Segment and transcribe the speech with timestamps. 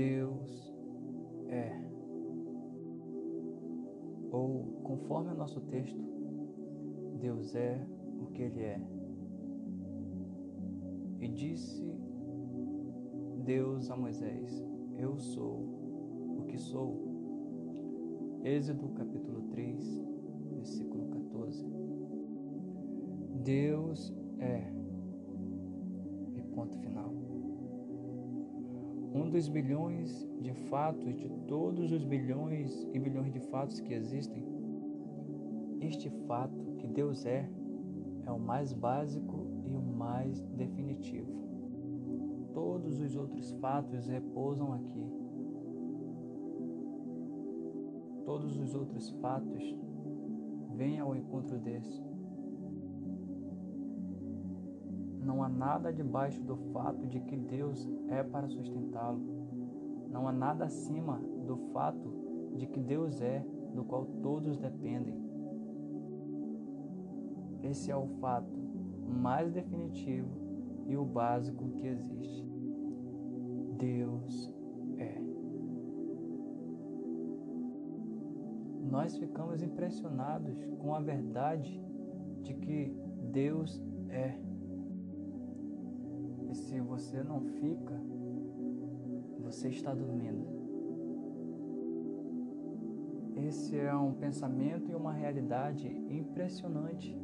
[0.00, 0.72] Deus
[1.50, 1.78] é.
[4.30, 6.02] Ou, conforme o nosso texto,
[7.18, 7.86] Deus é
[8.18, 8.80] o que Ele é.
[11.20, 11.84] E disse
[13.44, 14.64] Deus a Moisés:
[14.96, 15.68] Eu sou
[16.38, 18.40] o que sou.
[18.42, 20.02] Êxodo capítulo 3,
[20.54, 21.66] versículo 14.
[23.44, 24.72] Deus é.
[26.34, 27.19] E ponto final.
[29.12, 34.44] Um dos bilhões de fatos, de todos os bilhões e bilhões de fatos que existem,
[35.80, 37.50] este fato que Deus é,
[38.24, 41.40] é o mais básico e o mais definitivo.
[42.52, 45.06] Todos os outros fatos repousam aqui.
[48.24, 49.76] Todos os outros fatos
[50.76, 52.09] vêm ao encontro desse.
[55.30, 59.20] Não há nada debaixo do fato de que Deus é para sustentá-lo.
[60.10, 65.14] Não há nada acima do fato de que Deus é, do qual todos dependem.
[67.62, 68.58] Esse é o fato
[69.06, 70.28] mais definitivo
[70.88, 72.44] e o básico que existe.
[73.78, 74.52] Deus
[74.98, 75.22] é.
[78.90, 81.80] Nós ficamos impressionados com a verdade
[82.42, 82.92] de que
[83.30, 84.49] Deus é.
[86.70, 88.00] Se você não fica,
[89.40, 90.46] você está dormindo.
[93.34, 97.20] Esse é um pensamento e uma realidade impressionante.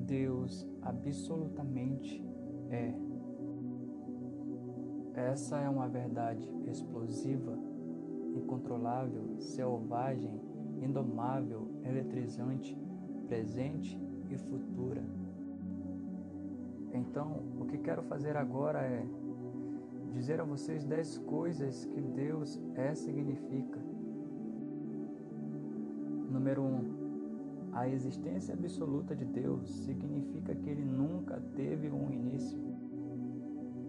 [0.00, 2.26] Deus absolutamente
[2.70, 2.92] é.
[5.14, 7.56] Essa é uma verdade explosiva,
[8.34, 10.40] incontrolável, selvagem,
[10.82, 12.76] indomável, eletrizante,
[13.28, 13.96] presente
[14.28, 15.04] e futura.
[16.94, 19.04] Então, o que quero fazer agora é
[20.12, 23.80] dizer a vocês dez coisas que Deus é significa.
[26.30, 32.58] Número um, a existência absoluta de Deus significa que ele nunca teve um início.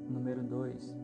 [0.10, 0.98] Número dois,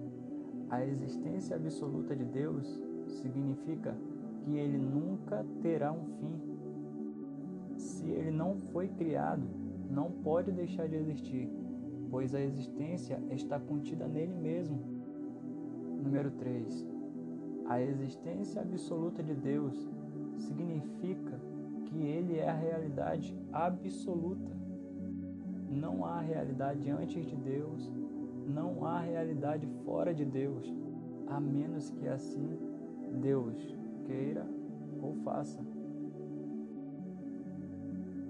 [0.72, 3.96] a existência absoluta de Deus significa
[4.44, 7.78] que ele nunca terá um fim.
[7.78, 9.44] Se ele não foi criado,
[9.88, 11.61] não pode deixar de existir
[12.12, 14.78] pois a existência está contida nele mesmo.
[16.04, 16.86] Número 3.
[17.66, 19.90] A existência absoluta de Deus
[20.38, 21.40] significa
[21.86, 24.52] que ele é a realidade absoluta.
[25.70, 27.90] Não há realidade antes de Deus,
[28.46, 30.72] não há realidade fora de Deus,
[31.28, 32.58] a menos que assim
[33.22, 33.56] Deus
[34.06, 34.46] queira
[35.02, 35.60] ou faça.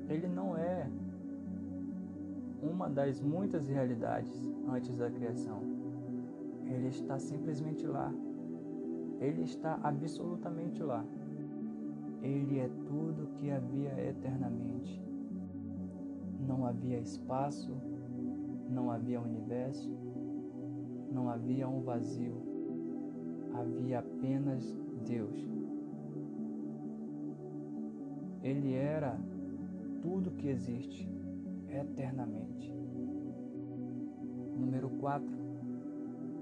[0.07, 0.87] Ele não é
[2.61, 4.31] uma das muitas realidades
[4.69, 5.61] antes da criação.
[6.65, 8.13] Ele está simplesmente lá.
[9.19, 11.03] Ele está absolutamente lá.
[12.21, 15.01] Ele é tudo que havia eternamente.
[16.47, 17.75] Não havia espaço,
[18.69, 19.89] não havia universo,
[21.11, 22.35] não havia um vazio.
[23.53, 24.63] Havia apenas
[25.05, 25.35] Deus.
[28.43, 29.19] Ele era
[30.01, 31.20] tudo que existe
[31.71, 32.73] eternamente.
[34.57, 35.27] Número 4.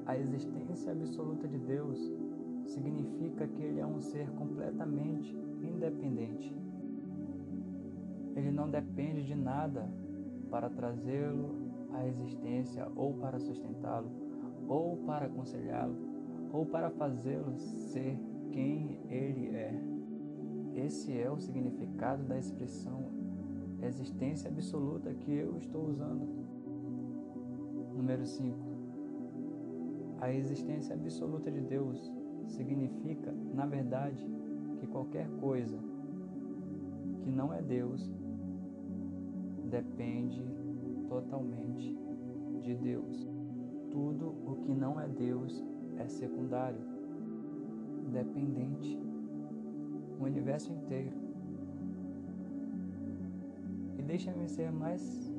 [0.06, 2.00] A existência absoluta de Deus
[2.66, 6.56] significa que Ele é um ser completamente independente.
[8.35, 9.89] Ele não depende de nada
[10.50, 14.09] para trazê-lo à existência ou para sustentá-lo,
[14.68, 15.95] ou para aconselhá-lo,
[16.51, 18.18] ou para fazê-lo ser
[18.51, 19.73] quem ele é.
[20.73, 23.19] Esse é o significado da expressão
[23.88, 26.28] existência absoluta que eu estou usando.
[27.95, 28.57] Número 5.
[30.19, 32.12] A existência absoluta de Deus
[32.47, 34.25] significa, na verdade,
[34.78, 35.78] que qualquer coisa
[37.22, 38.12] que não é Deus
[39.69, 40.44] depende
[41.07, 41.97] totalmente
[42.62, 43.28] de Deus.
[43.91, 45.63] Tudo o que não é Deus
[45.98, 46.81] é secundário,
[48.12, 49.00] dependente.
[50.19, 51.28] O universo inteiro
[54.09, 55.31] deixa-me ser mais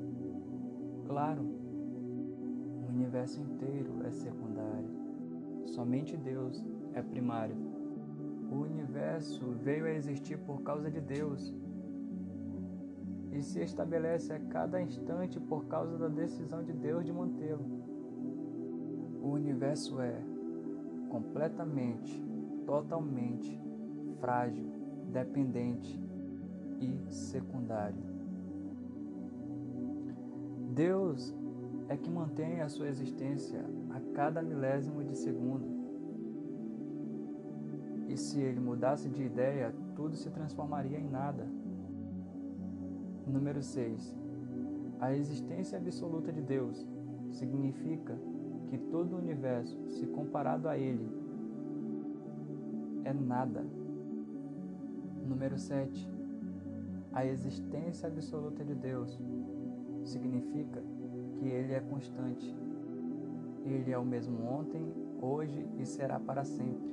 [1.04, 1.42] claro.
[1.42, 4.88] O universo inteiro é secundário.
[5.66, 6.64] Somente Deus
[6.94, 7.56] é primário.
[8.48, 11.52] O universo veio a existir por causa de Deus
[13.32, 17.66] e se estabelece a cada instante por causa da decisão de Deus de mantê-lo.
[19.20, 20.22] O universo é
[21.08, 22.24] completamente,
[22.64, 23.60] totalmente
[24.20, 24.70] frágil,
[25.10, 26.00] dependente
[26.80, 28.09] e secundário.
[30.80, 31.34] Deus
[31.90, 35.66] é que mantém a sua existência a cada milésimo de segundo.
[38.08, 41.46] E se ele mudasse de ideia, tudo se transformaria em nada.
[43.26, 44.16] Número 6.
[44.98, 46.88] A existência absoluta de Deus
[47.28, 48.18] significa
[48.68, 51.10] que todo o universo, se comparado a Ele,
[53.04, 53.62] é nada.
[55.28, 56.10] Número 7.
[57.12, 59.20] A existência absoluta de Deus
[60.04, 60.82] significa
[61.38, 62.54] que Ele é constante.
[63.64, 66.90] Ele é o mesmo ontem, hoje e será para sempre.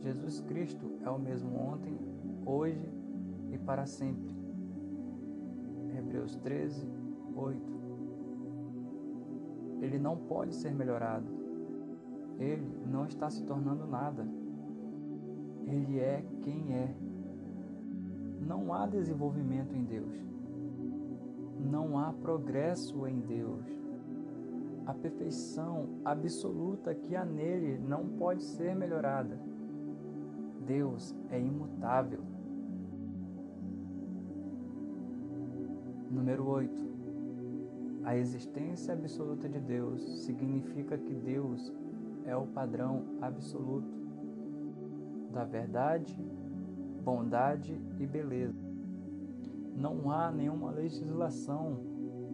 [0.00, 1.98] Jesus Cristo é o mesmo ontem,
[2.44, 2.88] hoje
[3.50, 4.34] e para sempre.
[5.96, 6.86] Hebreus 13,
[7.34, 7.76] 8.
[9.80, 11.26] Ele não pode ser melhorado.
[12.38, 14.26] Ele não está se tornando nada.
[15.66, 16.94] Ele é quem é.
[18.46, 20.14] Não há desenvolvimento em Deus.
[21.70, 23.66] Não há progresso em Deus.
[24.86, 29.36] A perfeição absoluta que há nele não pode ser melhorada.
[30.64, 32.20] Deus é imutável.
[36.08, 36.86] Número 8.
[38.04, 41.72] A existência absoluta de Deus significa que Deus
[42.24, 43.92] é o padrão absoluto
[45.32, 46.16] da verdade,
[47.02, 48.65] bondade e beleza.
[49.76, 51.78] Não há nenhuma legislação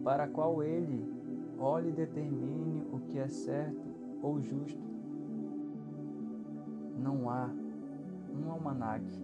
[0.03, 1.05] para a qual ele
[1.59, 4.81] olhe e determine o que é certo ou justo.
[6.97, 7.49] Não há
[8.33, 9.21] um almanaque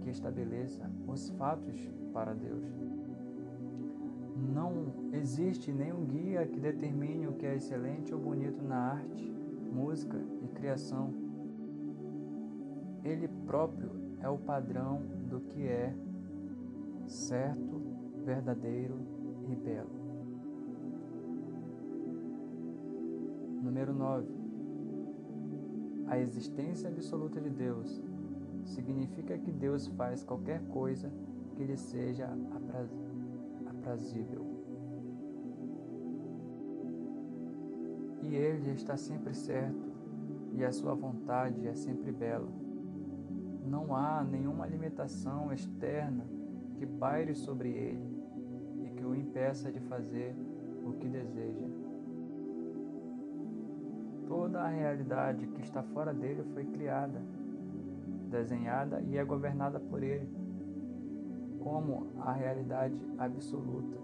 [0.00, 1.78] que estabeleça os fatos
[2.12, 2.64] para Deus.
[4.36, 9.32] Não existe nenhum guia que determine o que é excelente ou bonito na arte,
[9.72, 11.12] música e criação.
[13.04, 13.90] Ele próprio
[14.20, 15.94] é o padrão do que é
[17.06, 17.82] certo,
[18.24, 18.98] verdadeiro
[19.48, 20.04] e belo.
[23.62, 24.26] Número 9.
[26.06, 28.02] A existência absoluta de Deus
[28.64, 31.10] significa que Deus faz qualquer coisa
[31.54, 32.28] que lhe seja
[33.66, 34.44] aprazível.
[38.22, 39.92] E Ele está sempre certo,
[40.52, 42.48] e a sua vontade é sempre bela.
[43.66, 46.24] Não há nenhuma limitação externa
[46.84, 48.22] que paire sobre ele
[48.84, 50.36] e que o impeça de fazer
[50.84, 51.66] o que deseja.
[54.28, 57.22] Toda a realidade que está fora dele foi criada,
[58.30, 60.28] desenhada e é governada por ele
[61.60, 63.96] como a realidade absoluta.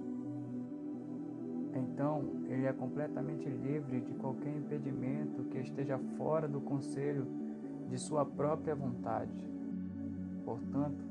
[1.75, 7.27] Então, ele é completamente livre de qualquer impedimento que esteja fora do conselho
[7.89, 9.31] de sua própria vontade.
[10.45, 11.10] Portanto,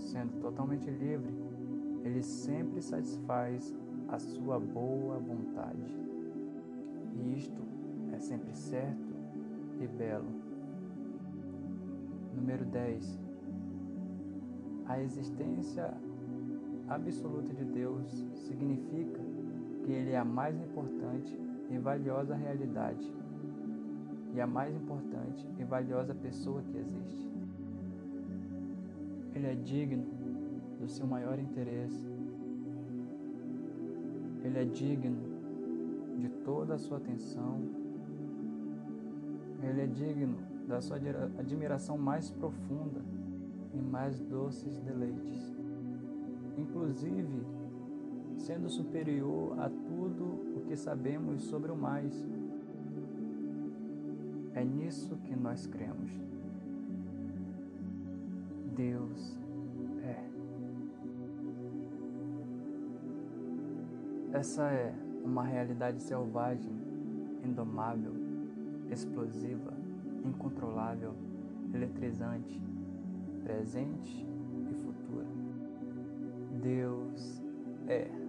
[0.00, 1.32] sendo totalmente livre,
[2.02, 3.74] ele sempre satisfaz
[4.08, 5.94] a sua boa vontade.
[7.14, 7.62] E isto
[8.12, 9.14] é sempre certo
[9.78, 10.40] e belo.
[12.34, 13.30] Número 10
[14.90, 15.94] a existência
[16.88, 19.20] absoluta de Deus significa
[19.84, 21.38] que Ele é a mais importante
[21.70, 23.08] e valiosa realidade
[24.34, 27.29] e a mais importante e valiosa pessoa que existe.
[29.40, 30.04] Ele é digno
[30.78, 32.06] do seu maior interesse.
[34.44, 35.16] Ele é digno
[36.18, 37.58] de toda a sua atenção.
[39.62, 40.36] Ele é digno
[40.68, 40.98] da sua
[41.38, 43.00] admiração mais profunda
[43.72, 45.56] e mais doces deleites,
[46.58, 47.42] inclusive
[48.36, 50.24] sendo superior a tudo
[50.54, 52.28] o que sabemos sobre o mais.
[54.52, 56.10] É nisso que nós cremos.
[58.80, 59.36] Deus
[60.02, 60.16] é.
[64.32, 66.72] Essa é uma realidade selvagem,
[67.44, 68.14] indomável,
[68.90, 69.74] explosiva,
[70.24, 71.14] incontrolável,
[71.74, 72.58] eletrizante,
[73.44, 74.26] presente
[74.70, 75.26] e futuro.
[76.62, 77.42] Deus
[77.86, 78.19] é.